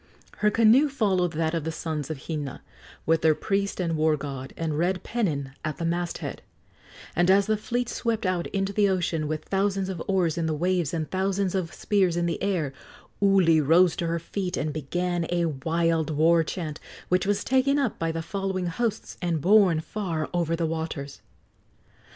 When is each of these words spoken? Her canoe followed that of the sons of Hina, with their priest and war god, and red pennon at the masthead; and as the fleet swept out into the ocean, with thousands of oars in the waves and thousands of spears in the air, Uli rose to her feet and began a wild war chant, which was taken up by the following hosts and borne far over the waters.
Her 0.37 0.49
canoe 0.49 0.89
followed 0.89 1.33
that 1.33 1.53
of 1.53 1.63
the 1.63 1.71
sons 1.71 2.09
of 2.09 2.25
Hina, 2.25 2.63
with 3.05 3.21
their 3.21 3.35
priest 3.35 3.79
and 3.79 3.95
war 3.95 4.17
god, 4.17 4.51
and 4.57 4.75
red 4.75 5.03
pennon 5.03 5.51
at 5.63 5.77
the 5.77 5.85
masthead; 5.85 6.41
and 7.15 7.29
as 7.29 7.45
the 7.45 7.55
fleet 7.55 7.87
swept 7.87 8.25
out 8.25 8.47
into 8.47 8.73
the 8.73 8.89
ocean, 8.89 9.27
with 9.27 9.43
thousands 9.45 9.89
of 9.89 10.01
oars 10.07 10.39
in 10.39 10.47
the 10.47 10.55
waves 10.55 10.91
and 10.91 11.11
thousands 11.11 11.53
of 11.53 11.71
spears 11.71 12.17
in 12.17 12.25
the 12.25 12.41
air, 12.41 12.73
Uli 13.21 13.61
rose 13.61 13.95
to 13.97 14.07
her 14.07 14.17
feet 14.17 14.57
and 14.57 14.73
began 14.73 15.27
a 15.29 15.45
wild 15.45 16.09
war 16.09 16.43
chant, 16.43 16.79
which 17.09 17.27
was 17.27 17.43
taken 17.43 17.77
up 17.77 17.99
by 17.99 18.11
the 18.11 18.23
following 18.23 18.65
hosts 18.65 19.19
and 19.21 19.39
borne 19.39 19.79
far 19.81 20.29
over 20.33 20.55
the 20.55 20.65
waters. 20.65 21.21